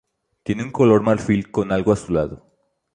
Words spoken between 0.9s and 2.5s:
marfil con algo azulado.